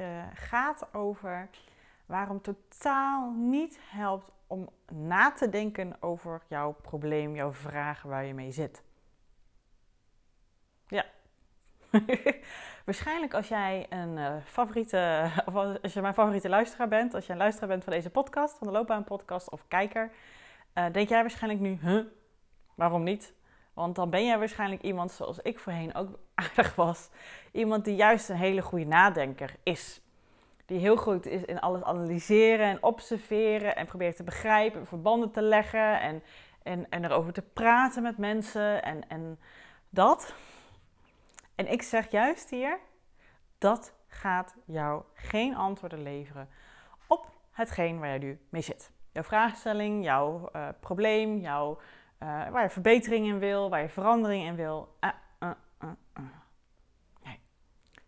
[0.00, 1.48] uh, gaat over
[2.06, 8.34] waarom totaal niet helpt om na te denken over jouw probleem, jouw vraag waar je
[8.34, 8.82] mee zit.
[10.86, 11.04] Ja.
[12.84, 17.32] Waarschijnlijk als jij een uh, favoriete, of als je mijn favoriete luisteraar bent, als je
[17.32, 20.10] een luisteraar bent van deze podcast, van de Loopbaan Podcast of kijker,
[20.74, 22.04] uh, denk jij waarschijnlijk nu, huh,
[22.74, 23.34] waarom niet?
[23.80, 27.08] Want dan ben jij waarschijnlijk iemand zoals ik voorheen ook aardig was.
[27.52, 30.00] Iemand die juist een hele goede nadenker is.
[30.66, 35.42] Die heel goed is in alles analyseren en observeren en probeert te begrijpen, verbanden te
[35.42, 36.22] leggen en,
[36.62, 39.38] en, en erover te praten met mensen en, en
[39.88, 40.34] dat.
[41.54, 42.78] En ik zeg juist hier,
[43.58, 46.48] dat gaat jou geen antwoorden leveren
[47.06, 48.90] op hetgeen waar jij nu mee zit.
[49.12, 51.78] Jouw vraagstelling, jouw uh, probleem, jouw
[52.22, 54.96] uh, waar je verbetering in wil, waar je verandering in wil.
[55.00, 55.50] Uh,
[57.24, 57.40] nee.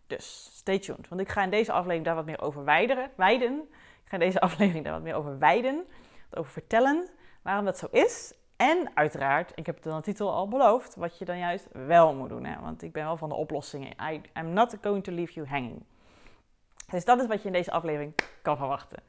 [0.07, 3.61] Dus stay tuned, want ik ga in deze aflevering daar wat meer over wijden.
[4.03, 5.85] Ik ga in deze aflevering daar wat meer over wijden,
[6.31, 7.09] over vertellen
[7.41, 8.33] waarom dat zo is.
[8.55, 12.13] En uiteraard, ik heb het in de titel al beloofd, wat je dan juist wel
[12.13, 12.45] moet doen.
[12.45, 12.59] Hè?
[12.61, 13.93] Want ik ben wel van de oplossingen.
[14.11, 15.85] I, I'm not going to leave you hanging.
[16.89, 19.03] Dus dat is wat je in deze aflevering kan verwachten.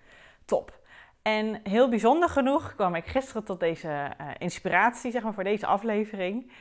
[0.45, 0.83] Top.
[1.25, 3.89] En heel bijzonder genoeg kwam ik gisteren tot deze
[4.21, 6.53] uh, inspiratie, zeg maar, voor deze aflevering.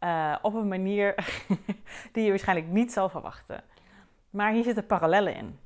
[0.00, 1.14] Uh, op een manier
[2.12, 3.64] die je waarschijnlijk niet zal verwachten.
[4.30, 5.58] Maar hier zitten parallellen in.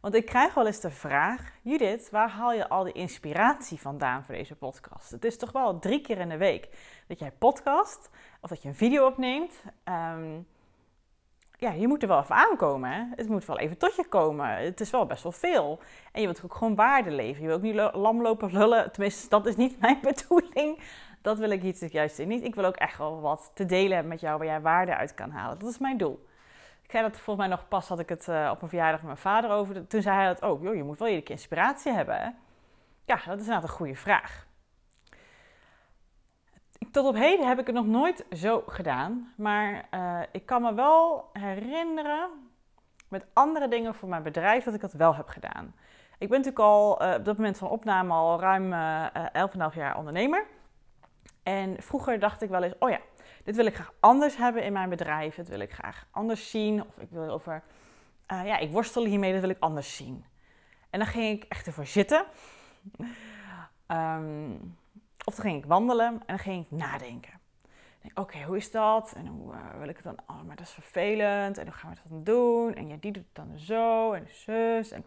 [0.00, 4.24] Want ik krijg wel eens de vraag: Judith, waar haal je al die inspiratie vandaan
[4.24, 5.10] voor deze podcast?
[5.10, 6.68] Het is toch wel drie keer in de week
[7.06, 9.62] dat jij podcast of dat je een video opneemt.
[9.84, 10.46] Um,
[11.60, 12.90] ja, je moet er wel even aankomen.
[12.90, 13.04] Hè?
[13.16, 14.56] Het moet wel even tot je komen.
[14.56, 15.78] Het is wel best wel veel.
[16.12, 17.42] En je wilt ook gewoon waarde leveren.
[17.42, 18.92] Je wilt ook niet lam lopen lullen.
[18.92, 20.78] Tenminste, dat is niet mijn bedoeling.
[21.22, 22.44] Dat wil ik iets juist niet.
[22.44, 25.14] Ik wil ook echt wel wat te delen hebben met jou waar jij waarde uit
[25.14, 25.58] kan halen.
[25.58, 26.26] Dat is mijn doel.
[26.82, 29.06] Ik zei dat volgens mij nog pas had ik het uh, op een verjaardag met
[29.06, 29.86] mijn vader over.
[29.86, 30.62] Toen zei hij dat ook.
[30.62, 32.36] Joh, je moet wel iedere keer inspiratie hebben.
[33.04, 34.47] Ja, dat is inderdaad een goede vraag
[36.90, 39.32] tot op heden heb ik het nog nooit zo gedaan.
[39.36, 42.28] Maar uh, ik kan me wel herinneren
[43.08, 45.74] met andere dingen voor mijn bedrijf dat ik dat wel heb gedaan.
[46.18, 49.06] Ik ben natuurlijk al uh, op dat moment van opname al ruim uh,
[49.70, 50.46] 11,5 jaar ondernemer.
[51.42, 52.98] En vroeger dacht ik wel eens, oh ja,
[53.44, 55.34] dit wil ik graag anders hebben in mijn bedrijf.
[55.34, 56.80] Dit wil ik graag anders zien.
[56.80, 57.62] Of ik wil over,
[58.26, 60.24] ja, ik worstel hiermee, dat wil ik anders zien.
[60.90, 62.24] En dan ging ik echt ervoor zitten.
[63.88, 64.76] Um,
[65.28, 67.32] of dan ging ik wandelen en dan ging ik nadenken.
[68.14, 69.12] Oké, hoe is dat?
[69.16, 70.16] En hoe uh, wil ik het dan?
[70.26, 71.58] Oh, maar dat is vervelend.
[71.58, 72.74] En hoe gaan we dat dan doen?
[72.74, 74.90] En ja, die doet het dan zo en zus.
[74.90, 75.04] En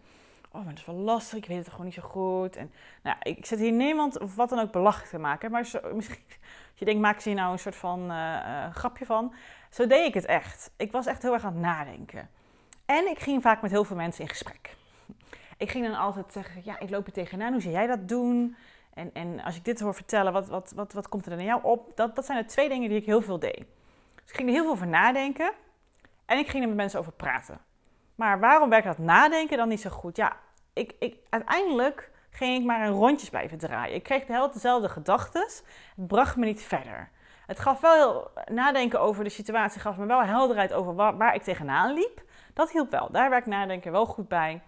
[0.51, 1.37] oh, maar dat is wel lastig.
[1.37, 2.55] Ik weet het gewoon niet zo goed.
[2.55, 2.71] En
[3.03, 5.51] nou, ik zet hier niemand of wat dan ook belachelijk te maken.
[5.51, 5.61] Maar
[5.93, 6.23] misschien,
[6.69, 9.33] als je denkt, maak ze hier nou een soort van uh, uh, grapje van.
[9.69, 10.71] Zo deed ik het echt.
[10.77, 12.29] Ik was echt heel erg aan het nadenken.
[12.85, 14.75] En ik ging vaak met heel veel mensen in gesprek.
[15.57, 17.51] Ik ging dan altijd zeggen, ja, ik loop er tegenaan.
[17.51, 18.55] Hoe zou jij dat doen?
[18.93, 21.45] En, en als ik dit hoor vertellen, wat, wat, wat, wat komt er dan in
[21.45, 21.91] jou op?
[21.95, 23.65] Dat, dat zijn de twee dingen die ik heel veel deed.
[24.15, 25.51] Dus ik ging er heel veel over nadenken
[26.25, 27.59] en ik ging er met mensen over praten.
[28.15, 30.15] Maar waarom werkt dat nadenken dan niet zo goed?
[30.15, 30.37] Ja,
[30.73, 33.95] ik, ik, uiteindelijk ging ik maar een rondjes blijven draaien.
[33.95, 35.41] Ik kreeg de hele dezelfde gedachten.
[35.95, 37.09] Het bracht me niet verder.
[37.47, 41.41] Het gaf wel nadenken over de situatie, gaf me wel helderheid over waar, waar ik
[41.41, 42.21] tegenaan liep.
[42.53, 43.11] Dat hielp wel.
[43.11, 44.61] Daar werkt nadenken wel goed bij.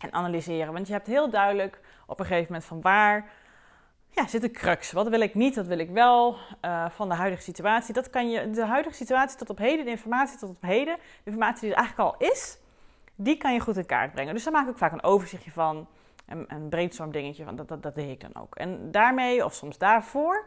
[0.00, 0.72] En analyseren.
[0.72, 3.30] Want je hebt heel duidelijk op een gegeven moment van waar
[4.14, 4.92] ja, zit een crux.
[4.92, 7.94] Wat wil ik niet, wat wil ik wel uh, van de huidige situatie.
[7.94, 11.30] Dat kan je, de huidige situatie tot op heden, de informatie tot op heden, de
[11.30, 12.58] informatie die er eigenlijk al is,
[13.14, 14.34] die kan je goed in kaart brengen.
[14.34, 15.88] Dus daar maak ik vaak een overzichtje van,
[16.26, 18.54] een, een brainstorm dingetje van, dat, dat, dat deed ik dan ook.
[18.54, 20.46] En daarmee, of soms daarvoor,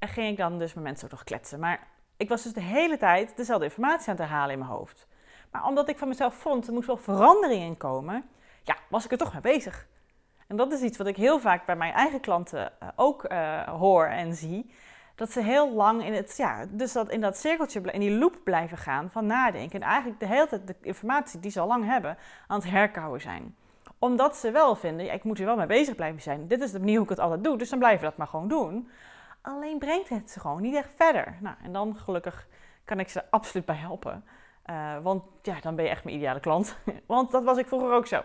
[0.00, 1.60] ging ik dan dus met mensen ook nog kletsen.
[1.60, 1.86] Maar
[2.16, 5.06] ik was dus de hele tijd dezelfde informatie aan het halen in mijn hoofd.
[5.50, 8.24] Maar omdat ik van mezelf vond, er moest wel verandering in komen,
[8.62, 9.86] ja, was ik er toch mee bezig.
[10.50, 13.62] En dat is iets wat ik heel vaak bij mijn eigen klanten uh, ook uh,
[13.62, 14.74] hoor en zie.
[15.14, 18.36] dat ze heel lang in het, ja, dus dat in dat cirkeltje, in die loop
[18.44, 19.80] blijven gaan van nadenken.
[19.80, 22.16] En eigenlijk de hele tijd de informatie die ze al lang hebben
[22.46, 23.56] aan het herkauwen zijn.
[23.98, 26.48] Omdat ze wel vinden, ik moet er wel mee bezig blijven zijn.
[26.48, 28.26] Dit is de manier hoe ik het altijd doe, dus dan blijven we dat maar
[28.26, 28.88] gewoon doen.
[29.40, 31.36] Alleen brengt het ze gewoon niet echt verder.
[31.40, 32.46] Nou, en dan gelukkig
[32.84, 34.24] kan ik ze absoluut bij helpen.
[34.70, 36.76] Uh, want ja, dan ben je echt mijn ideale klant.
[37.06, 38.22] want dat was ik vroeger ook zo.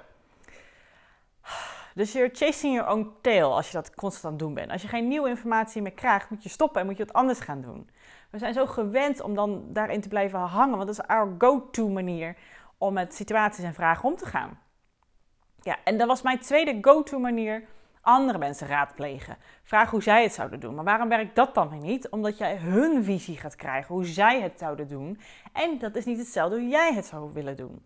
[1.95, 4.71] Dus you're chasing your own tail als je dat constant aan het doen bent.
[4.71, 7.39] Als je geen nieuwe informatie meer krijgt, moet je stoppen en moet je wat anders
[7.39, 7.89] gaan doen.
[8.29, 11.89] We zijn zo gewend om dan daarin te blijven hangen, want dat is our go-to
[11.89, 12.35] manier
[12.77, 14.59] om met situaties en vragen om te gaan.
[15.61, 17.63] Ja, en dat was mijn tweede go-to manier
[18.01, 19.37] andere mensen raadplegen.
[19.63, 20.75] Vraag hoe zij het zouden doen.
[20.75, 22.09] Maar waarom werkt dat dan weer niet?
[22.09, 25.19] Omdat jij hun visie gaat krijgen, hoe zij het zouden doen.
[25.53, 27.81] En dat is niet hetzelfde hoe jij het zou willen doen.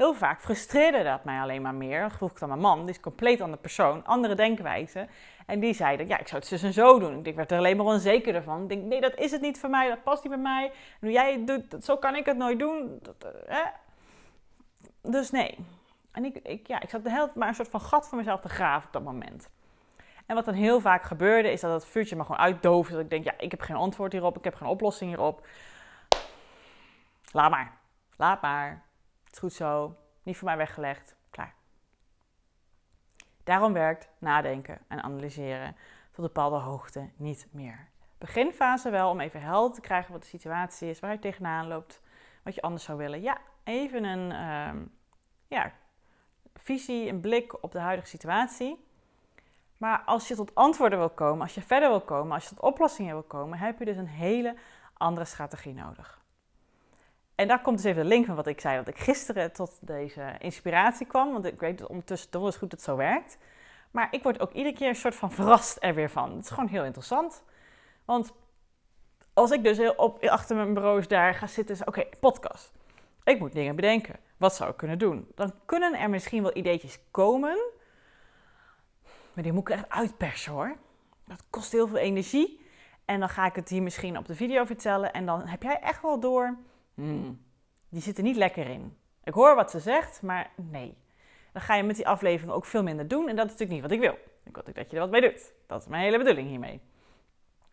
[0.00, 2.00] Heel vaak frustreerde dat mij alleen maar meer.
[2.00, 5.08] Dan vroeg ik aan mijn man, die is een compleet andere persoon, andere denkwijze.
[5.46, 7.24] En die zei dat, ja, ik zou het zus en zo doen.
[7.24, 8.62] Ik werd er alleen maar onzeker van.
[8.62, 10.72] Ik denk, nee, dat is het niet voor mij, dat past niet bij mij.
[11.00, 12.98] Nu jij het doet, zo kan ik het nooit doen.
[13.02, 13.56] Dat, eh,
[15.02, 15.58] dus nee.
[16.12, 18.40] En ik, ik, ja, ik zat de hele maar een soort van gat voor mezelf
[18.40, 19.48] te graven op dat moment.
[20.26, 22.92] En wat dan heel vaak gebeurde, is dat het vuurtje me gewoon uitdoofde.
[22.92, 25.46] Dat ik denk, ja, ik heb geen antwoord hierop, ik heb geen oplossing hierop.
[27.32, 27.78] Laat maar.
[28.16, 28.88] Laat maar.
[29.30, 29.96] Het is goed zo.
[30.22, 31.16] Niet voor mij weggelegd.
[31.30, 31.54] Klaar.
[33.44, 35.76] Daarom werkt nadenken en analyseren
[36.08, 37.88] tot een bepaalde hoogte niet meer.
[38.18, 42.02] Beginfase wel om even helder te krijgen wat de situatie is, waar je tegenaan loopt,
[42.42, 43.22] wat je anders zou willen.
[43.22, 44.84] Ja, even een ehm,
[45.48, 45.72] ja,
[46.54, 48.84] visie, een blik op de huidige situatie.
[49.76, 52.64] Maar als je tot antwoorden wil komen, als je verder wil komen, als je tot
[52.64, 54.56] oplossingen wil komen, heb je dus een hele
[54.96, 56.19] andere strategie nodig.
[57.40, 59.78] En daar komt dus even de link van wat ik zei, dat ik gisteren tot
[59.80, 61.32] deze inspiratie kwam.
[61.32, 63.38] Want ik weet dat ondertussen eens goed dat het zo werkt.
[63.90, 66.30] Maar ik word ook iedere keer een soort van verrast er weer van.
[66.36, 67.42] Het is gewoon heel interessant.
[68.04, 68.32] Want
[69.34, 72.72] als ik dus heel op, achter mijn bureau daar ga zitten en oké, podcast.
[73.24, 74.16] Ik moet dingen bedenken.
[74.36, 75.28] Wat zou ik kunnen doen?
[75.34, 77.58] Dan kunnen er misschien wel ideetjes komen
[79.32, 80.76] maar die moet ik echt uitpersen hoor.
[81.24, 82.66] Dat kost heel veel energie.
[83.04, 85.12] En dan ga ik het hier misschien op de video vertellen.
[85.12, 86.56] En dan heb jij echt wel door.
[86.94, 87.44] Hmm,
[87.88, 88.96] die zit er niet lekker in.
[89.24, 90.96] Ik hoor wat ze zegt, maar nee.
[91.52, 93.28] Dan ga je met die aflevering ook veel minder doen.
[93.28, 94.18] En dat is natuurlijk niet wat ik wil.
[94.44, 95.52] Ik wil dat je er wat mee doet.
[95.66, 96.80] Dat is mijn hele bedoeling hiermee.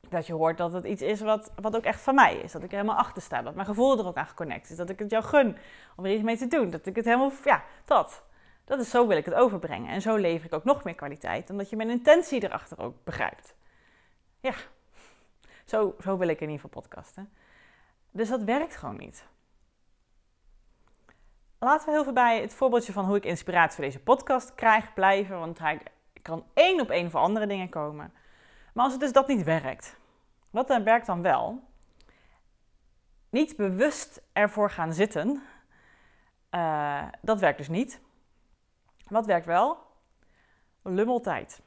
[0.09, 2.51] Dat je hoort dat het iets is wat, wat ook echt van mij is.
[2.51, 3.41] Dat ik er helemaal achter sta.
[3.41, 4.77] Dat mijn gevoel er ook aan geconnect is.
[4.77, 5.57] Dat ik het jou gun
[5.95, 6.69] om er iets mee te doen.
[6.69, 8.23] Dat ik het helemaal, ja, dat.
[8.65, 9.89] Dat is zo wil ik het overbrengen.
[9.89, 13.55] En zo lever ik ook nog meer kwaliteit, omdat je mijn intentie erachter ook begrijpt.
[14.39, 14.53] Ja,
[15.65, 17.29] zo, zo wil ik in ieder geval podcasten.
[18.11, 19.25] Dus dat werkt gewoon niet.
[21.59, 24.93] Laten we heel veel bij het voorbeeldje van hoe ik inspiratie voor deze podcast krijg
[24.93, 25.39] blijven.
[25.39, 25.81] Want hij
[26.21, 28.13] kan één op één voor andere dingen komen.
[28.73, 29.99] Maar als het dus dat niet werkt,
[30.49, 31.63] wat dan werkt dan wel?
[33.29, 35.43] Niet bewust ervoor gaan zitten,
[36.51, 38.01] uh, dat werkt dus niet.
[39.07, 39.77] Wat werkt wel?
[40.83, 41.61] Lummeltijd.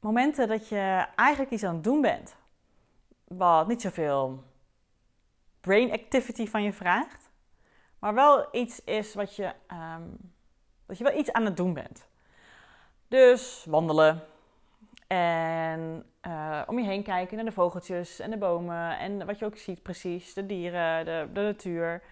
[0.00, 2.36] Momenten dat je eigenlijk iets aan het doen bent,
[3.36, 4.44] wat niet zoveel
[5.60, 7.30] brain activity van je vraagt,
[7.98, 10.32] maar wel iets is wat je, um,
[10.86, 12.08] dat je wel iets aan het doen bent.
[13.08, 14.22] Dus wandelen
[15.06, 19.44] en uh, om je heen kijken naar de vogeltjes en de bomen en wat je
[19.44, 22.02] ook ziet precies, de dieren, de, de natuur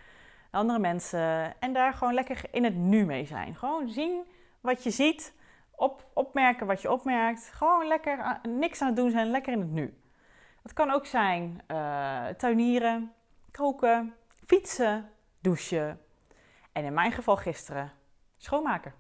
[0.51, 1.61] andere mensen.
[1.61, 3.55] En daar gewoon lekker in het nu mee zijn.
[3.55, 4.23] Gewoon zien
[4.61, 5.35] wat je ziet,
[5.71, 7.51] op, opmerken wat je opmerkt.
[7.55, 9.97] Gewoon lekker niks aan het doen zijn, lekker in het nu.
[10.69, 13.13] Dat kan ook zijn uh, tuinieren,
[13.51, 14.15] koken,
[14.47, 15.11] fietsen,
[15.41, 16.01] douchen.
[16.73, 17.93] En in mijn geval gisteren
[18.37, 18.95] schoonmaken.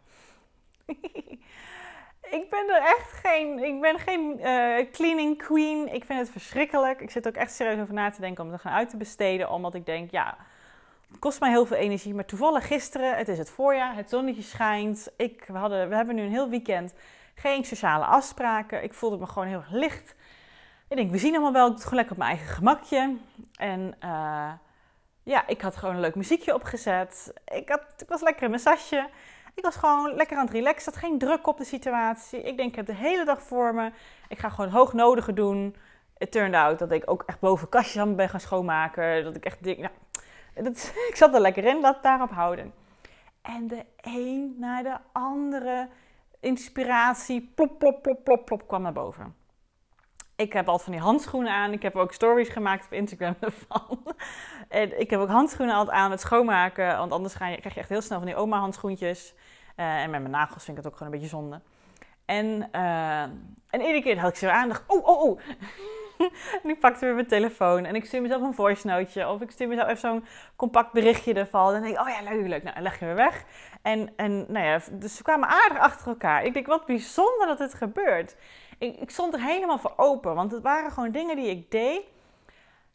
[2.38, 5.94] ik ben er echt geen, ik ben geen uh, cleaning queen.
[5.94, 7.00] Ik vind het verschrikkelijk.
[7.00, 9.50] Ik zit ook echt serieus over na te denken om het gaan uit te besteden.
[9.50, 10.36] Omdat ik denk, ja,
[11.08, 14.42] het kost mij heel veel energie, maar toevallig gisteren, het is het voorjaar, het zonnetje
[14.42, 15.12] schijnt.
[15.16, 16.94] Ik, we, hadden, we hebben nu een heel weekend
[17.34, 18.82] geen sociale afspraken.
[18.82, 20.14] Ik voelde me gewoon heel licht.
[20.88, 23.16] Ik denk, we zien allemaal wel, ik doe het gewoon lekker op mijn eigen gemakje.
[23.54, 24.52] En uh,
[25.22, 27.32] ja, ik had gewoon een leuk muziekje opgezet.
[27.44, 29.08] Ik, had, ik was lekker in mijn sasje.
[29.54, 30.92] Ik was gewoon lekker aan het relaxen.
[30.92, 32.42] had geen druk op de situatie.
[32.42, 33.90] Ik denk, ik heb de hele dag voor me.
[34.28, 35.76] Ik ga gewoon hoognodige doen.
[36.18, 39.24] Het turned out dat ik ook echt boven kastjes aan ben gaan schoonmaken.
[39.24, 39.92] Dat ik echt denk, nou,
[40.54, 42.72] dat, ik zat er lekker in, laat daarop houden.
[43.42, 45.88] En de een naar de andere
[46.40, 49.37] inspiratie, plop, plop, plop, plop, plop, kwam naar boven.
[50.38, 51.72] Ik heb altijd van die handschoenen aan.
[51.72, 54.14] Ik heb ook stories gemaakt op Instagram ervan.
[54.68, 56.96] En ik heb ook handschoenen altijd aan met schoonmaken.
[56.96, 59.34] Want anders ga je, krijg je echt heel snel van die oma handschoentjes.
[59.76, 61.60] Uh, en met mijn nagels vind ik het ook gewoon een beetje zonde.
[62.24, 63.22] En, uh,
[63.70, 65.40] en iedere keer had ik ze weer aan oh, oh, oh.
[66.62, 69.28] en ik pakte weer mijn telefoon en ik stuur mezelf een voice noteje.
[69.28, 70.24] Of ik stuur mezelf even zo'n
[70.56, 71.74] compact berichtje ervan.
[71.74, 72.62] En denk ik, oh ja, leuk, leuk.
[72.62, 73.44] Nou, leg je weer weg.
[73.82, 76.44] En, en nou ja, dus ze kwamen aardig achter elkaar.
[76.44, 78.36] Ik denk, wat bijzonder dat het gebeurt.
[78.78, 82.02] Ik, stond er helemaal voor open, want het waren gewoon dingen die ik deed.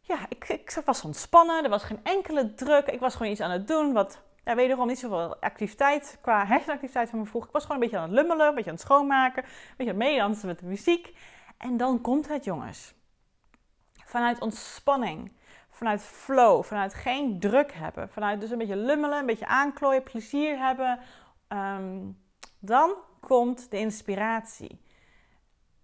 [0.00, 2.86] Ja, ik, ik was ontspannen, er was geen enkele druk.
[2.86, 7.10] Ik was gewoon iets aan het doen wat ja, wederom niet zoveel activiteit qua hersenactiviteit
[7.10, 7.44] van me vroeg.
[7.44, 9.92] Ik was gewoon een beetje aan het lummelen, een beetje aan het schoonmaken, een beetje
[9.92, 11.16] aan het meedansen met de muziek.
[11.58, 12.94] En dan komt het, jongens.
[14.04, 15.32] Vanuit ontspanning,
[15.70, 20.58] vanuit flow, vanuit geen druk hebben, vanuit dus een beetje lummelen, een beetje aanklooien, plezier
[20.58, 20.98] hebben.
[21.48, 22.00] Ehm,
[22.58, 24.83] dan komt de inspiratie.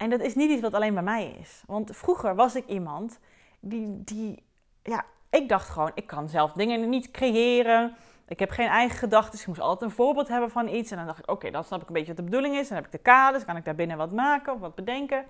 [0.01, 1.63] En dat is niet iets wat alleen bij mij is.
[1.67, 3.19] Want vroeger was ik iemand
[3.59, 4.43] die, die
[4.83, 7.95] ja, ik dacht gewoon, ik kan zelf dingen niet creëren.
[8.27, 9.31] Ik heb geen eigen gedachten.
[9.31, 10.91] Dus ik moest altijd een voorbeeld hebben van iets.
[10.91, 12.67] En dan dacht ik, oké, dan snap ik een beetje wat de bedoeling is.
[12.67, 15.25] Dan heb ik de kaders, kan ik daar binnen wat maken of wat bedenken.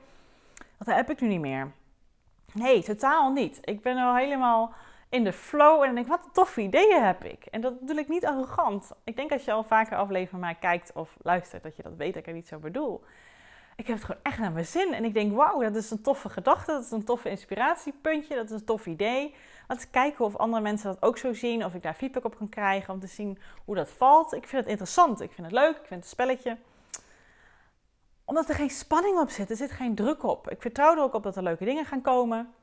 [0.78, 1.72] Dat heb ik nu niet meer.
[2.54, 3.60] Nee, totaal niet.
[3.62, 4.74] Ik ben al helemaal
[5.10, 7.46] in de flow en dan denk ik, wat toffe ideeën heb ik.
[7.46, 8.92] En dat bedoel ik niet arrogant.
[9.04, 11.96] Ik denk als je al vaker afleveringen van mij kijkt of luistert, dat je dat
[11.96, 13.04] weet dat ik er niet zo bedoel.
[13.82, 14.94] Ik heb het gewoon echt naar mijn zin.
[14.94, 16.72] En ik denk, wauw, dat is een toffe gedachte.
[16.72, 18.36] Dat is een toffe inspiratiepuntje.
[18.36, 19.36] Dat is een tof idee.
[19.68, 21.66] Laten we kijken of andere mensen dat ook zo zien.
[21.66, 24.34] Of ik daar feedback op kan krijgen om te zien hoe dat valt.
[24.34, 25.22] Ik vind het interessant.
[25.22, 25.76] Ik vind het leuk.
[25.76, 26.58] Ik vind het spelletje.
[28.26, 29.50] Omdat er geen spanning op zit.
[29.50, 30.50] Er zit geen druk op.
[30.50, 32.54] Ik vertrouw er ook op dat er leuke dingen gaan komen.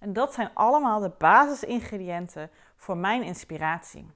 [0.00, 4.06] En dat zijn allemaal de basisingrediënten voor mijn inspiratie.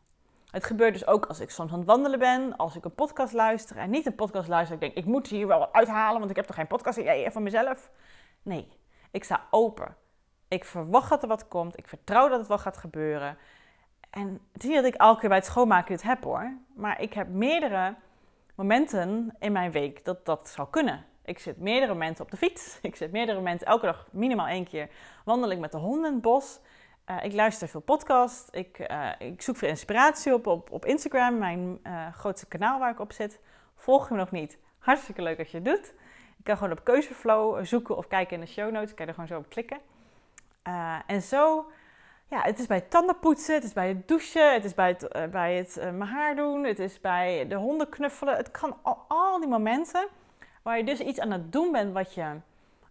[0.51, 3.33] Het gebeurt dus ook als ik soms aan het wandelen ben, als ik een podcast
[3.33, 4.75] luister en niet een podcast luister.
[4.75, 7.01] Ik denk, ik moet hier wel wat uithalen, want ik heb toch geen podcast
[7.33, 7.91] van mezelf.
[8.43, 8.69] Nee,
[9.11, 9.97] ik sta open.
[10.49, 11.79] Ik verwacht dat er wat komt.
[11.79, 13.39] Ik vertrouw dat het wel gaat gebeuren.
[14.11, 16.57] En het is niet dat ik elke keer bij het schoonmaken dit heb hoor.
[16.75, 17.95] Maar ik heb meerdere
[18.55, 21.05] momenten in mijn week dat dat zou kunnen.
[21.25, 22.79] Ik zit meerdere momenten op de fiets.
[22.83, 24.89] Ik zit meerdere momenten, elke dag minimaal één keer
[25.25, 26.61] wandel ik met de honden in het bos.
[27.11, 28.49] Uh, ik luister veel podcast.
[28.51, 33.01] Ik, uh, ik zoek veel inspiratie op, op, Instagram, mijn uh, grootste kanaal waar ik
[33.01, 33.41] op zit.
[33.77, 34.59] Volg je me nog niet?
[34.79, 35.93] Hartstikke leuk als je het doet.
[36.37, 38.91] Je kan gewoon op keuzeflow zoeken of kijken in de show notes.
[38.91, 39.79] Ik kan er gewoon zo op klikken.
[41.07, 41.71] en zo,
[42.27, 45.57] ja, het is bij tandenpoetsen, het is bij het douchen, het is bij het, bij
[45.57, 48.37] het mijn haar doen, het is bij de honden knuffelen.
[48.37, 50.09] Het kan al, al die momenten
[50.63, 52.37] waar je dus iets aan het doen bent wat je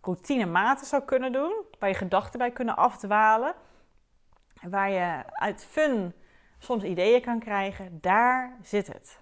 [0.01, 3.53] routinematig zou kunnen doen, waar je gedachten bij kunnen afdwalen
[4.61, 6.13] waar je uit fun
[6.57, 9.19] soms ideeën kan krijgen, daar zit het.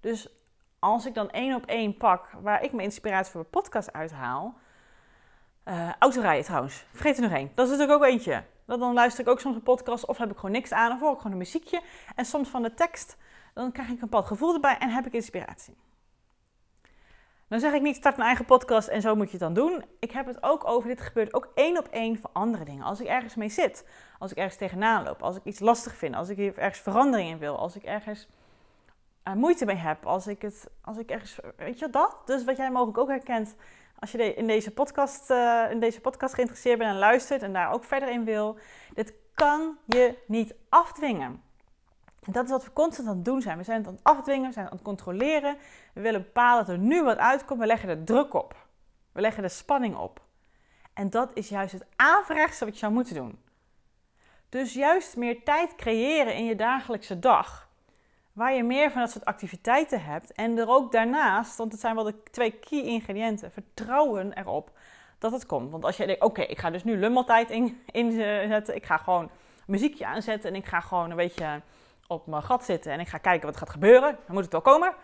[0.00, 0.28] Dus
[0.78, 4.54] als ik dan één op één pak waar ik mijn inspiratie voor mijn podcast uithaal.
[5.64, 7.50] Uh, autorijden trouwens, vergeet er nog één.
[7.54, 8.44] Dat is natuurlijk ook eentje.
[8.66, 11.12] Dan luister ik ook soms een podcast of heb ik gewoon niks aan of hoor
[11.12, 11.82] ik gewoon een muziekje.
[12.14, 13.16] En soms van de tekst,
[13.54, 15.76] dan krijg ik een bepaald gevoel erbij en heb ik inspiratie.
[17.52, 19.84] Dan zeg ik niet start een eigen podcast en zo moet je het dan doen.
[19.98, 22.84] Ik heb het ook over, dit gebeurt ook één op één voor andere dingen.
[22.84, 23.86] Als ik ergens mee zit,
[24.18, 27.38] als ik ergens tegenaan loop, als ik iets lastig vind, als ik ergens verandering in
[27.38, 28.28] wil, als ik ergens
[29.28, 32.16] uh, moeite mee heb, als ik, het, als ik ergens, weet je dat?
[32.24, 33.54] Dus wat jij mogelijk ook herkent
[33.98, 37.72] als je in deze podcast, uh, in deze podcast geïnteresseerd bent en luistert en daar
[37.72, 38.58] ook verder in wil.
[38.94, 41.42] Dit kan je niet afdwingen.
[42.26, 43.58] En dat is wat we constant aan het doen zijn.
[43.58, 45.56] We zijn het aan het afdwingen, we zijn aan het controleren.
[45.94, 47.60] We willen bepalen dat er nu wat uitkomt.
[47.60, 48.56] We leggen er druk op.
[49.12, 50.20] We leggen er spanning op.
[50.92, 53.38] En dat is juist het averechtste wat je zou moeten doen.
[54.48, 57.68] Dus juist meer tijd creëren in je dagelijkse dag.
[58.32, 60.32] Waar je meer van dat soort activiteiten hebt.
[60.32, 64.70] En er ook daarnaast, want het zijn wel de twee key ingrediënten, vertrouwen erop
[65.18, 65.70] dat het komt.
[65.70, 67.50] Want als je denkt, oké, ik ga dus nu lummeltijd
[67.92, 68.74] inzetten.
[68.74, 69.30] ik ga gewoon
[69.66, 71.60] muziekje aanzetten en ik ga gewoon een beetje
[72.12, 74.60] op mijn gat zitten en ik ga kijken wat gaat gebeuren, dan moet het wel
[74.60, 74.94] komen.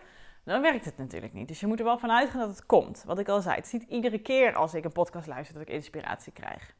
[0.43, 1.47] Dan werkt het natuurlijk niet.
[1.47, 3.03] Dus je moet er wel van uitgaan dat het komt.
[3.05, 5.67] Wat ik al zei, het is niet iedere keer als ik een podcast luister dat
[5.67, 6.73] ik inspiratie krijg.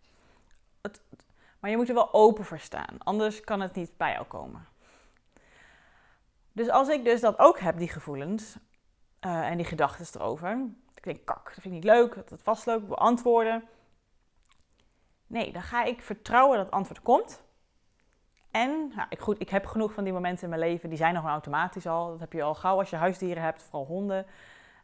[1.59, 4.67] Maar je moet er wel open voor staan, anders kan het niet bij jou komen.
[6.51, 8.57] Dus als ik dus dat ook heb, die gevoelens
[9.25, 10.67] uh, en die gedachten erover.
[10.95, 13.63] Ik denk, kak, dat vind ik niet leuk, dat het vastloopt, beantwoorden.
[15.27, 17.43] Nee, dan ga ik vertrouwen dat het antwoord komt.
[18.59, 21.13] En nou, ik, goed, ik heb genoeg van die momenten in mijn leven, die zijn
[21.13, 22.09] nog automatisch al.
[22.09, 24.25] Dat heb je al gauw als je huisdieren hebt, vooral honden.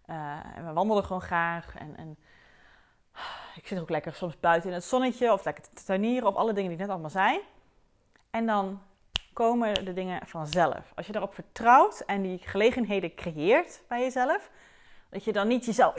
[0.09, 0.15] Uh,
[0.55, 1.75] en we wandelen gewoon graag.
[1.75, 2.17] En, en
[3.55, 6.53] ik zit ook lekker soms buiten in het zonnetje of lekker te tuinieren of alle
[6.53, 7.39] dingen die ik net allemaal zei.
[8.29, 8.81] En dan
[9.33, 10.91] komen de dingen vanzelf.
[10.95, 14.49] Als je daarop vertrouwt en die gelegenheden creëert bij jezelf,
[15.09, 15.95] dat je dan niet jezelf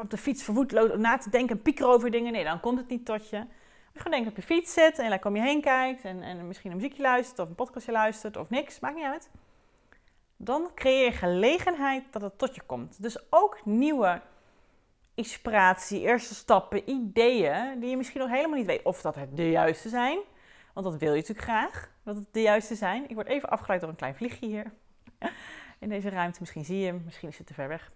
[0.00, 2.32] op de fiets verwoed na te denken en piekeren over dingen.
[2.32, 3.46] Nee, dan komt het niet tot je
[3.94, 6.70] gewoon denk op je fiets zit en lekker om je heen kijkt en, en misschien
[6.70, 9.30] een muziekje luistert of een podcastje luistert of niks, maakt niet uit.
[10.36, 13.02] Dan creëer je gelegenheid dat het tot je komt.
[13.02, 14.20] Dus ook nieuwe
[15.14, 19.50] inspiratie, eerste stappen, ideeën die je misschien nog helemaal niet weet of dat het de
[19.50, 20.18] juiste zijn.
[20.72, 23.08] Want dat wil je natuurlijk graag, dat het de juiste zijn.
[23.08, 24.72] Ik word even afgeleid door een klein vliegje hier
[25.78, 26.40] in deze ruimte.
[26.40, 27.92] Misschien zie je hem, misschien is het te ver weg.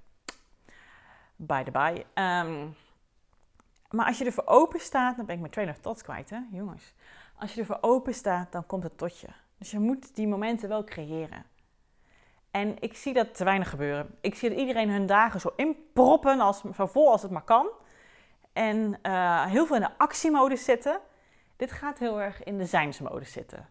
[1.37, 2.05] By the by.
[2.14, 2.67] Ehm,
[3.90, 6.95] maar als je ervoor open staat, dan ben ik mijn trainer thoughts kwijt, hè, jongens.
[7.38, 9.28] Als je ervoor open staat, dan komt het tot je.
[9.59, 11.45] Dus je moet die momenten wel creëren.
[12.50, 14.16] En ik zie dat te weinig gebeuren.
[14.21, 17.68] Ik zie dat iedereen hun dagen zo inproppen, als, zo vol als het maar kan.
[18.52, 21.00] En uh, heel veel in de actiemodus zitten.
[21.57, 23.68] Dit gaat heel erg in de zijnsmodus zitten.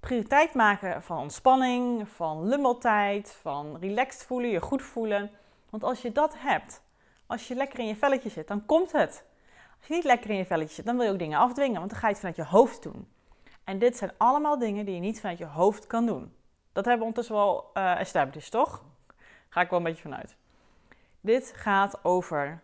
[0.00, 5.30] Prioriteit maken van ontspanning, van lummeltijd, van relaxed voelen, je goed voelen.
[5.70, 6.82] Want als je dat hebt,
[7.26, 9.24] als je lekker in je velletje zit, dan komt het.
[9.78, 11.90] Als je niet lekker in je velletje zit, dan wil je ook dingen afdwingen, want
[11.90, 13.08] dan ga je het vanuit je hoofd doen.
[13.64, 16.34] En dit zijn allemaal dingen die je niet vanuit je hoofd kan doen.
[16.72, 18.84] Dat hebben we ondertussen wel uh, established, toch?
[19.48, 20.36] Ga ik wel een beetje vanuit.
[21.20, 22.62] Dit gaat over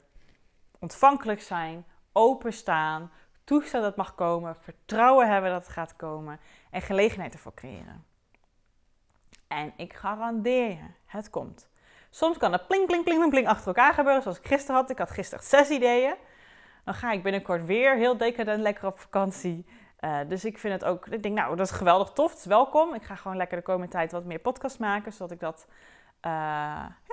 [0.79, 3.11] ontvankelijk zijn, openstaan,
[3.45, 6.41] toestaan dat het mag komen, vertrouwen hebben dat het gaat komen
[6.71, 8.05] en gelegenheid ervoor creëren.
[9.47, 11.70] En ik garandeer je, het komt.
[12.11, 14.91] Soms kan het pling, pling, pling, pling, achter elkaar gebeuren, zoals ik gisteren had.
[14.91, 16.15] Ik had gisteren zes ideeën.
[16.85, 19.67] Dan ga ik binnenkort weer heel decadent lekker op vakantie.
[20.01, 22.45] Uh, dus ik vind het ook, ik denk nou, dat is geweldig tof, het is
[22.45, 22.95] welkom.
[22.95, 26.31] Ik ga gewoon lekker de komende tijd wat meer podcasts maken, zodat ik dat, uh,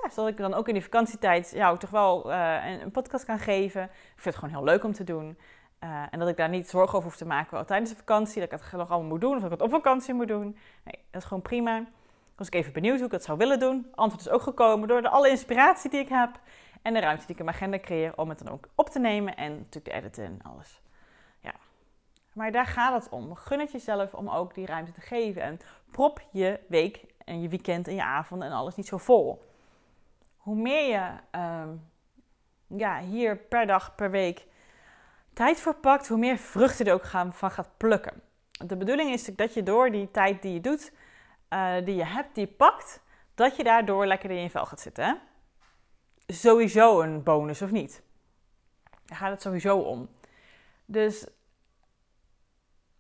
[0.02, 3.40] ja, zodat ik dan ook in die vakantietijd jou toch wel een, een, podcast kan
[3.40, 3.84] geven.
[3.84, 5.38] Ik vind het gewoon heel leuk om te doen.
[6.10, 8.60] en dat ik daar niet zorgen over hoef te maken tijdens de vakantie, dat ik
[8.60, 10.58] het nog allemaal moet doen, of dat ik het op vakantie moet doen.
[10.84, 11.84] Nee, dat is gewoon prima.
[12.38, 13.92] Was ik even benieuwd hoe ik dat zou willen doen.
[13.96, 16.40] Antwoord is ook gekomen door de alle inspiratie die ik heb
[16.82, 19.00] en de ruimte die ik in mijn agenda creëer om het dan ook op te
[19.00, 20.82] nemen en natuurlijk te editen en alles.
[22.38, 23.36] Maar daar gaat het om.
[23.36, 25.42] Gun het jezelf om ook die ruimte te geven.
[25.42, 25.60] En
[25.92, 29.46] prop je week en je weekend en je avond en alles niet zo vol.
[30.38, 31.70] Hoe meer je ehm,
[32.68, 34.46] ja, hier per dag, per week
[35.34, 38.22] tijd voor pakt, hoe meer vruchten er ook gaan, van gaat plukken.
[38.66, 40.92] De bedoeling is dat je door die tijd die je doet,
[41.50, 43.02] uh, die je hebt, die je pakt,
[43.36, 45.06] dat je daardoor lekker in je vel gaat zitten.
[45.06, 45.14] Hè?
[46.34, 48.04] Sowieso een bonus of niet?
[49.06, 50.10] Daar gaat het sowieso om.
[50.86, 51.28] Dus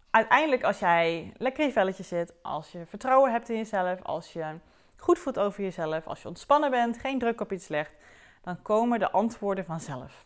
[0.09, 4.33] uiteindelijk als jij lekker in je velletje zit, als je vertrouwen hebt in jezelf, als
[4.33, 4.59] je
[4.97, 7.97] goed voelt over jezelf, als je ontspannen bent, geen druk op iets legt,
[8.41, 10.25] dan komen de antwoorden vanzelf.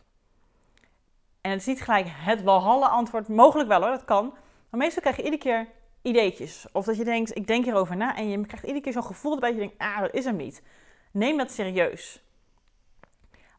[1.41, 4.33] En het is niet gelijk het walhalle antwoord, mogelijk wel hoor, dat kan.
[4.69, 5.67] Maar meestal krijg je iedere keer
[6.01, 6.65] ideetjes.
[6.71, 9.39] Of dat je denkt, ik denk hierover na en je krijgt iedere keer zo'n gevoel
[9.39, 10.63] dat je denkt, ah, dat is hem niet.
[11.11, 12.23] Neem dat serieus.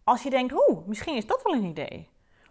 [0.05, 2.09] Als je denkt, oeh, misschien is dat wel een idee.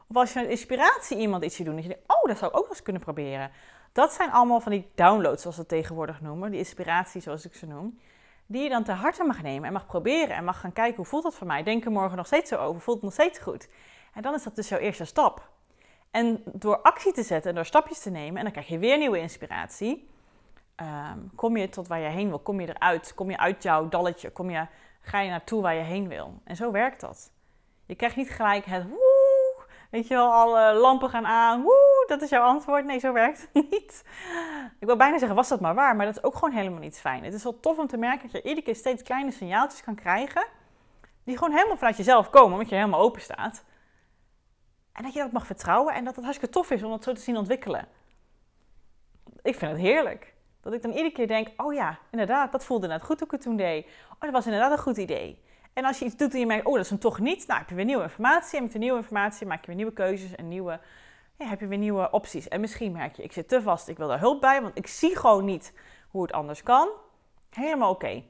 [0.07, 2.51] Of als je met inspiratie iemand iets ziet doen, dat je denkt, oh, dat zou
[2.51, 3.51] ik ook eens kunnen proberen.
[3.91, 7.55] Dat zijn allemaal van die downloads, zoals we het tegenwoordig noemen, die inspiratie, zoals ik
[7.55, 7.99] ze noem.
[8.45, 11.05] Die je dan te harte mag nemen en mag proberen en mag gaan kijken, hoe
[11.05, 11.63] voelt dat voor mij?
[11.63, 13.69] Denk er morgen nog steeds zo over, voelt het nog steeds goed?
[14.13, 15.49] En dan is dat dus jouw eerste stap.
[16.11, 18.97] En door actie te zetten en door stapjes te nemen, en dan krijg je weer
[18.97, 20.09] nieuwe inspiratie.
[20.75, 23.89] Ehm, kom je tot waar je heen wil, kom je eruit, kom je uit jouw
[23.89, 24.67] dalletje, kom je,
[25.01, 26.33] ga je naartoe waar je heen wil.
[26.43, 27.31] En zo werkt dat.
[27.85, 28.85] Je krijgt niet gelijk het
[29.91, 31.61] Weet je wel, alle lampen gaan aan.
[31.61, 32.85] Woe, dat is jouw antwoord.
[32.85, 34.03] Nee, zo werkt het niet.
[34.79, 35.95] Ik wil bijna zeggen, was dat maar waar.
[35.95, 37.23] Maar dat is ook gewoon helemaal niet fijn.
[37.23, 39.95] Het is wel tof om te merken dat je iedere keer steeds kleine signaaltjes kan
[39.95, 40.45] krijgen.
[41.23, 43.63] Die gewoon helemaal vanuit jezelf komen, omdat je helemaal open staat.
[44.93, 47.13] En dat je dat mag vertrouwen en dat het hartstikke tof is om dat zo
[47.13, 47.87] te zien ontwikkelen.
[49.41, 50.33] Ik vind het heerlijk.
[50.61, 53.31] Dat ik dan iedere keer denk, oh ja, inderdaad, dat voelde net goed hoe ik
[53.31, 53.85] het toen deed.
[53.85, 55.41] Oh, dat was inderdaad een goed idee.
[55.73, 57.59] En als je iets doet en je merkt, oh, dat is hem toch niet, nou
[57.59, 58.57] heb je weer nieuwe informatie.
[58.57, 60.79] En met de nieuwe informatie maak je weer nieuwe keuzes en nieuwe,
[61.37, 62.47] heb je weer nieuwe opties.
[62.47, 64.87] En misschien merk je, ik zit te vast, ik wil daar hulp bij, want ik
[64.87, 65.73] zie gewoon niet
[66.09, 66.89] hoe het anders kan.
[67.49, 68.23] Helemaal oké.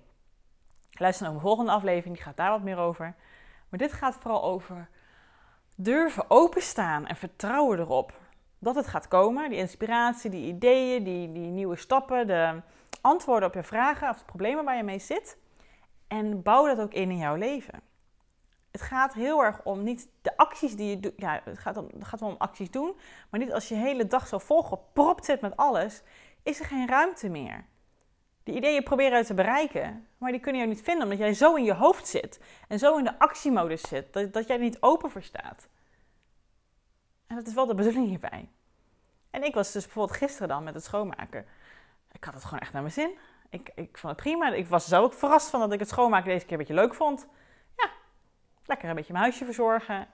[0.91, 3.15] Luister naar mijn volgende aflevering, die gaat daar wat meer over.
[3.69, 4.89] Maar dit gaat vooral over
[5.83, 8.13] durven openstaan en vertrouwen erop
[8.59, 9.49] dat het gaat komen.
[9.49, 12.61] Die inspiratie, die ideeën, die, die nieuwe stappen, de
[13.01, 15.37] antwoorden op je vragen of de problemen waar je mee zit.
[16.07, 17.81] En bouw dat ook in in jouw leven.
[18.71, 21.13] Het gaat heel erg om niet de acties die je doet.
[21.15, 22.95] Ja, het gaat, om, het gaat wel om acties doen.
[23.29, 26.01] Maar niet als je hele dag zo volgepropt zit met alles,
[26.43, 27.65] is er geen ruimte meer.
[28.43, 31.55] Die ideeën proberen uit te bereiken, maar die kunnen je niet vinden omdat jij zo
[31.55, 34.81] in je hoofd zit en zo in de actiemodus zit dat, dat jij er niet
[34.81, 35.67] open voor staat.
[37.27, 38.49] En dat is wel de bedoeling hierbij.
[39.29, 41.45] En ik was dus bijvoorbeeld gisteren dan met het schoonmaken.
[42.11, 43.17] Ik had het gewoon echt naar mijn zin
[43.51, 44.53] ik, ik vond het prima.
[44.53, 46.93] Ik was zo ook verrast van dat ik het schoonmaken deze keer een beetje leuk
[46.93, 47.27] vond.
[47.77, 47.89] Ja,
[48.65, 50.07] lekker een beetje mijn huisje verzorgen.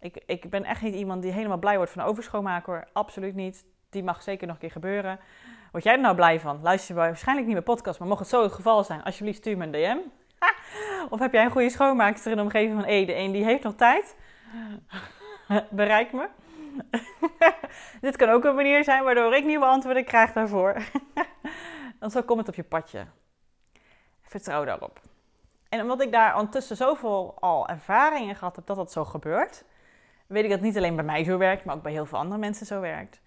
[0.00, 2.88] Ik, ik ben echt niet iemand die helemaal blij wordt van overschoonmaken hoor.
[2.92, 3.64] Absoluut niet.
[3.90, 5.20] Die mag zeker nog een keer gebeuren.
[5.72, 6.60] Word jij er nou blij van?
[6.62, 9.56] Luister je waarschijnlijk niet mijn podcast, maar mocht het zo het geval zijn, alsjeblieft stuur
[9.56, 9.98] me een DM.
[11.12, 13.12] of heb jij een goede schoonmaakster in de omgeving van Ede?
[13.12, 14.16] En die heeft nog tijd?
[15.70, 16.28] Bereik me.
[18.00, 20.82] Dit kan ook een manier zijn waardoor ik nieuwe antwoorden krijg daarvoor.
[21.98, 23.06] Dan zo komt het op je padje.
[24.22, 25.00] Vertrouw daarop.
[25.68, 29.64] En omdat ik daar ondertussen zoveel al ervaringen gehad heb dat dat zo gebeurt,
[30.26, 32.18] weet ik dat het niet alleen bij mij zo werkt, maar ook bij heel veel
[32.18, 33.20] andere mensen zo werkt.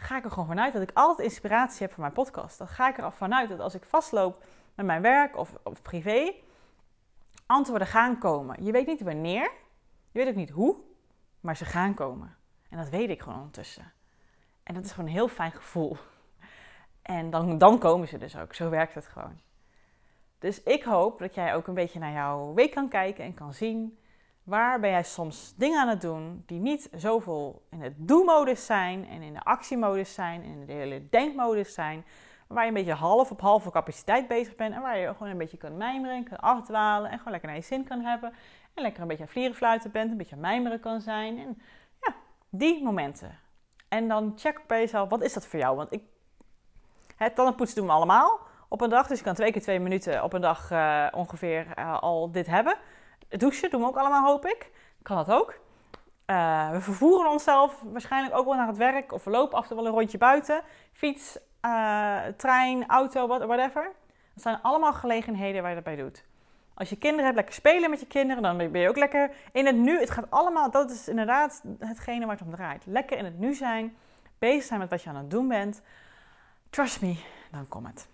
[0.00, 2.58] Ga ik er gewoon vanuit dat ik altijd inspiratie heb voor mijn podcast.
[2.58, 6.34] Dan ga ik er vanuit dat als ik vastloop met mijn werk of, of privé,
[7.46, 8.64] antwoorden gaan komen.
[8.64, 9.50] Je weet niet wanneer,
[10.10, 10.76] je weet ook niet hoe,
[11.40, 12.36] maar ze gaan komen.
[12.70, 13.92] En dat weet ik gewoon ondertussen.
[14.62, 15.96] En dat is gewoon een heel fijn gevoel.
[17.02, 18.54] En dan, dan komen ze dus ook.
[18.54, 19.40] Zo werkt het gewoon.
[20.38, 23.54] Dus ik hoop dat jij ook een beetje naar jouw week kan kijken en kan
[23.54, 23.98] zien
[24.48, 29.08] waar ben jij soms dingen aan het doen die niet zoveel in het do-modus zijn
[29.08, 32.04] en in de actiemodus zijn en in de hele denkmodus zijn,
[32.46, 35.38] waar je een beetje half op halve capaciteit bezig bent en waar je gewoon een
[35.38, 38.32] beetje kan mijmeren, kan afdwalen en gewoon lekker naar je zin kan hebben
[38.74, 41.58] en lekker een beetje aan vlieren fluiten bent, een beetje aan mijmeren kan zijn en
[42.00, 42.14] ja,
[42.50, 43.38] die momenten.
[43.88, 45.76] En dan check bij jezelf, wat is dat voor jou?
[45.76, 46.02] Want ik,
[47.16, 49.06] het tandenpoetsen doen we allemaal op een dag.
[49.06, 52.46] Dus je kan twee keer twee minuten op een dag uh, ongeveer uh, al dit
[52.46, 52.76] hebben.
[53.28, 54.70] Het douchen doen we ook allemaal, hoop ik.
[55.02, 55.58] Kan dat ook.
[56.26, 59.12] Uh, we vervoeren onszelf waarschijnlijk ook wel naar het werk.
[59.12, 60.60] Of we lopen af en toe wel een rondje buiten.
[60.92, 61.38] Fiets,
[62.36, 63.92] trein, auto, whatever.
[64.34, 66.24] Dat zijn allemaal gelegenheden waar je dat bij doet.
[66.74, 68.42] Als je kinderen hebt, lekker spelen met je kinderen.
[68.42, 70.00] Dan ben je ook lekker in het nu.
[70.00, 72.86] Het gaat allemaal, dat is inderdaad hetgene waar het om draait.
[72.86, 73.96] Lekker in het nu zijn.
[74.38, 75.82] Bezig zijn met wat je aan het doen bent.
[76.70, 77.16] Trust me,
[77.50, 78.08] dan komt het.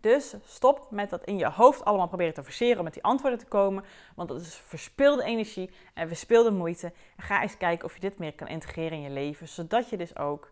[0.00, 3.38] Dus stop met dat in je hoofd allemaal proberen te forceren om met die antwoorden
[3.38, 3.84] te komen.
[4.14, 6.92] Want dat is verspilde energie en verspilde moeite.
[7.16, 9.48] En ga eens kijken of je dit meer kan integreren in je leven.
[9.48, 10.50] Zodat je dus ook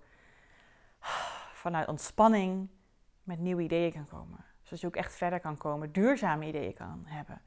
[1.52, 2.68] vanuit ontspanning
[3.22, 4.44] met nieuwe ideeën kan komen.
[4.62, 7.42] Zodat je ook echt verder kan komen, duurzame ideeën kan hebben.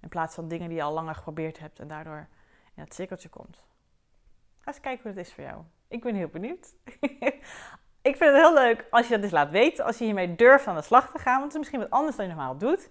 [0.00, 2.28] In plaats van dingen die je al langer geprobeerd hebt en daardoor
[2.74, 3.64] in het cirkeltje komt.
[4.58, 5.62] Ga eens kijken hoe het is voor jou.
[5.88, 6.74] Ik ben heel benieuwd.
[8.02, 9.84] ik vind het heel leuk als je dat eens laat weten.
[9.84, 11.40] Als je hiermee durft aan de slag te gaan.
[11.40, 12.88] Want het is misschien wat anders dan je normaal doet.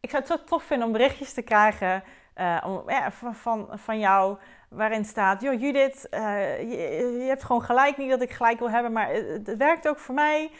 [0.00, 2.02] Ik zou het zo tof vinden om berichtjes te krijgen
[2.36, 4.38] uh, om, ja, van, van, van jou.
[4.68, 6.20] Waarin staat, joh Judith, uh,
[6.60, 7.96] je, hebt gewoon gelijk.
[7.96, 10.50] Niet dat ik gelijk wil hebben, maar het, het werkt ook voor mij.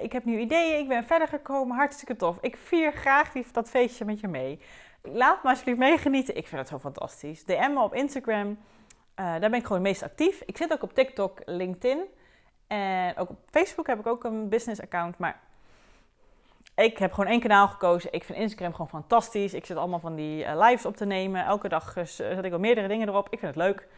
[0.00, 1.76] Ik heb nieuwe ideeën, ik ben verder gekomen.
[1.76, 2.38] Hartstikke tof.
[2.40, 4.60] Ik vier graag die, dat feestje met je mee.
[5.02, 6.36] Laat me alsjeblieft meegenieten.
[6.36, 7.44] Ik vind het zo fantastisch.
[7.44, 8.58] DM me op Instagram.
[9.14, 10.42] daar ben ik gewoon het meest actief.
[10.46, 12.04] Ik zit ook op TikTok, LinkedIn.
[12.70, 15.18] En ook op Facebook heb ik ook een business account.
[15.18, 15.40] Maar
[16.74, 18.12] ik heb gewoon één kanaal gekozen.
[18.12, 19.54] Ik vind Instagram gewoon fantastisch.
[19.54, 21.44] Ik zit allemaal van die uh, lives op te nemen.
[21.44, 23.28] Elke dag uh, zet ik wel meerdere dingen erop.
[23.30, 23.88] Ik vind het leuk.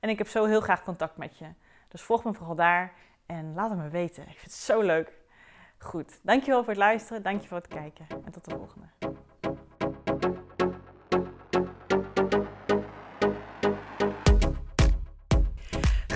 [0.00, 1.46] En ik heb zo heel graag contact met je.
[1.88, 2.92] Dus volg me vooral daar.
[3.26, 4.22] En laat het me weten.
[4.22, 5.12] Ik vind het zo leuk.
[5.78, 6.18] Goed.
[6.22, 7.22] Dankjewel voor het luisteren.
[7.22, 8.06] Dankjewel voor het kijken.
[8.24, 8.86] En tot de volgende.